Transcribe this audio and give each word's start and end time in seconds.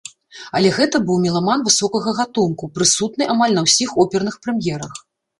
Але 0.59 0.69
гэта 0.77 0.99
быў 1.09 1.17
меламан 1.25 1.59
высокага 1.67 2.13
гатунку, 2.19 2.69
прысутны 2.77 3.27
амаль 3.33 3.53
на 3.57 3.63
ўсіх 3.67 3.93
оперных 4.05 4.39
прэм'ерах. 4.47 4.97